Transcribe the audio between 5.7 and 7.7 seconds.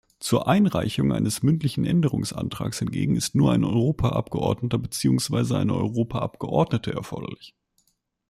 Europaabgeordnete erforderlich.